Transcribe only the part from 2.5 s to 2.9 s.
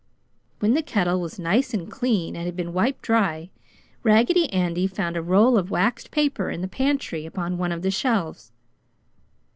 been